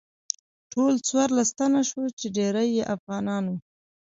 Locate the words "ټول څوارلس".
0.71-1.49